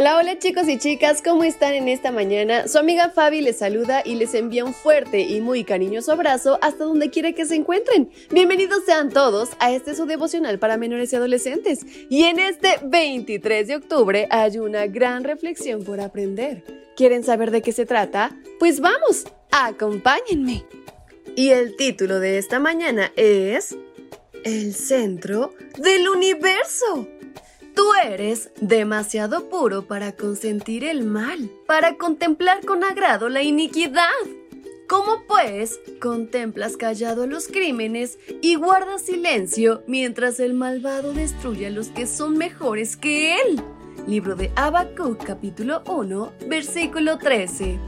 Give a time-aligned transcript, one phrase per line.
[0.00, 2.68] Hola, hola chicos y chicas, ¿cómo están en esta mañana?
[2.68, 6.84] Su amiga Fabi les saluda y les envía un fuerte y muy cariñoso abrazo hasta
[6.84, 8.10] donde quiera que se encuentren.
[8.30, 11.80] Bienvenidos sean todos a este su devocional para menores y adolescentes.
[12.08, 16.64] Y en este 23 de octubre hay una gran reflexión por aprender.
[16.96, 18.34] ¿Quieren saber de qué se trata?
[18.58, 20.64] Pues vamos, acompáñenme.
[21.36, 23.76] Y el título de esta mañana es
[24.44, 27.06] El centro del universo.
[27.80, 34.04] Tú eres demasiado puro para consentir el mal, para contemplar con agrado la iniquidad.
[34.86, 41.88] ¿Cómo pues contemplas callado los crímenes y guardas silencio mientras el malvado destruye a los
[41.88, 43.62] que son mejores que él?
[44.06, 47.78] Libro de Habacuc capítulo 1 versículo 13.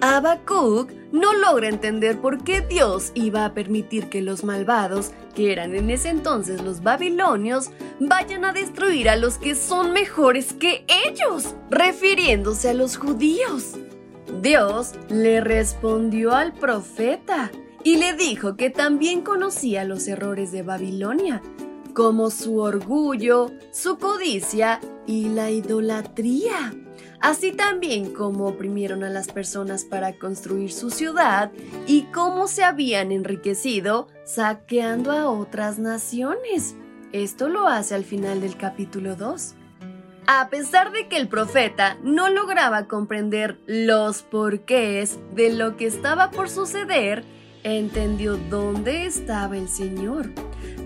[0.00, 5.74] Habacuc no logra entender por qué Dios iba a permitir que los malvados, que eran
[5.74, 11.54] en ese entonces los babilonios, vayan a destruir a los que son mejores que ellos,
[11.70, 13.74] refiriéndose a los judíos.
[14.42, 17.50] Dios le respondió al profeta
[17.84, 21.40] y le dijo que también conocía los errores de Babilonia,
[21.96, 26.74] como su orgullo, su codicia y la idolatría
[27.20, 31.50] así también como oprimieron a las personas para construir su ciudad
[31.86, 36.76] y cómo se habían enriquecido saqueando a otras naciones.
[37.12, 39.54] Esto lo hace al final del capítulo 2.
[40.28, 46.30] A pesar de que el profeta no lograba comprender los porqués de lo que estaba
[46.30, 47.24] por suceder,
[47.74, 50.30] entendió dónde estaba el Señor.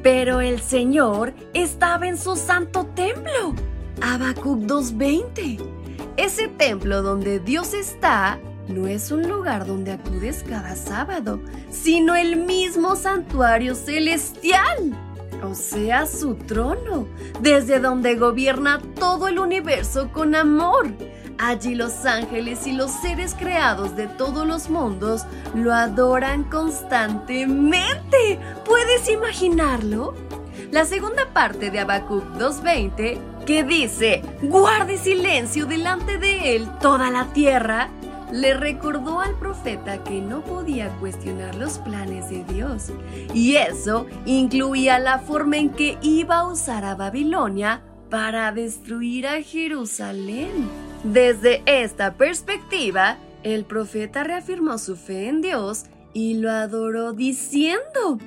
[0.03, 3.55] Pero el Señor estaba en su santo templo.
[4.01, 5.81] Habacuc 2.20
[6.17, 8.39] ese templo donde Dios está
[8.69, 11.41] no es un lugar donde acudes cada sábado,
[11.71, 14.95] sino el mismo santuario celestial,
[15.43, 17.07] o sea, su trono,
[17.41, 20.93] desde donde gobierna todo el universo con amor.
[21.43, 25.25] Allí los ángeles y los seres creados de todos los mundos
[25.55, 28.39] lo adoran constantemente.
[28.67, 30.15] ¿Puedes imaginarlo?
[30.71, 37.25] La segunda parte de Habacuc 2.20 que dice, guarde silencio delante de él toda la
[37.33, 37.89] tierra,
[38.31, 42.93] le recordó al profeta que no podía cuestionar los planes de Dios.
[43.33, 49.43] Y eso incluía la forma en que iba a usar a Babilonia para destruir a
[49.43, 50.90] Jerusalén.
[51.05, 58.19] Desde esta perspectiva, el profeta reafirmó su fe en Dios y lo adoró diciendo,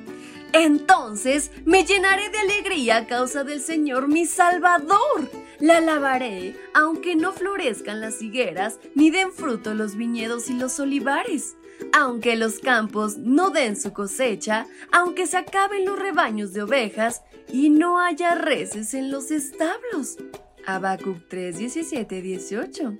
[0.53, 5.29] entonces me llenaré de alegría a causa del Señor mi Salvador.
[5.59, 11.55] La alabaré, aunque no florezcan las higueras, ni den fruto los viñedos y los olivares.
[11.91, 17.69] Aunque los campos no den su cosecha, aunque se acaben los rebaños de ovejas y
[17.69, 20.17] no haya reses en los establos.
[20.65, 22.97] Habacuc 3, 17, 18.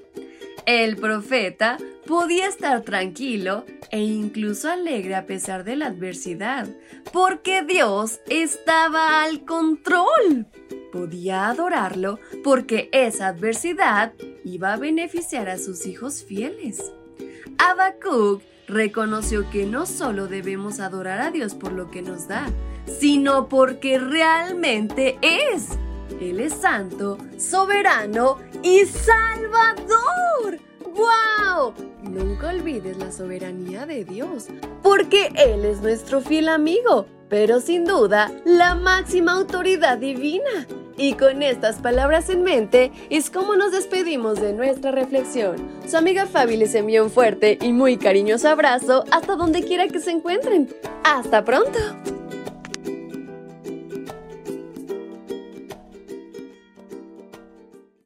[0.65, 6.67] El profeta podía estar tranquilo e incluso alegre a pesar de la adversidad,
[7.11, 10.47] porque Dios estaba al control.
[10.91, 14.13] Podía adorarlo porque esa adversidad
[14.45, 16.93] iba a beneficiar a sus hijos fieles.
[17.57, 22.45] Habacuc reconoció que no solo debemos adorar a Dios por lo que nos da,
[22.85, 25.77] sino porque realmente es.
[26.29, 30.59] Él es santo, soberano y salvador.
[30.95, 31.73] ¡Wow!
[32.03, 34.47] Nunca olvides la soberanía de Dios,
[34.81, 40.67] porque Él es nuestro fiel amigo, pero sin duda la máxima autoridad divina.
[40.95, 45.55] Y con estas palabras en mente es como nos despedimos de nuestra reflexión.
[45.87, 49.99] Su amiga Fabi les envía un fuerte y muy cariñoso abrazo hasta donde quiera que
[49.99, 50.69] se encuentren.
[51.03, 51.79] ¡Hasta pronto!